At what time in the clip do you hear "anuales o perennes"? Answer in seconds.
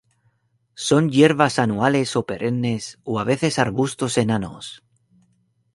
1.59-2.83